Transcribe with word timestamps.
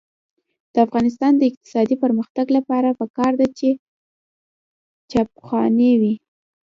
د 0.73 0.75
افغانستان 0.85 1.31
د 1.37 1.41
اقتصادي 1.49 1.95
پرمختګ 2.03 2.45
لپاره 2.57 2.97
پکار 2.99 3.31
ده 3.39 3.47
چې 3.57 3.69
چاپخونې 5.11 5.91
وي. 6.01 6.13